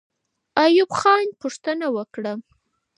[0.63, 2.33] ایوب خان پوښتنه وکړه.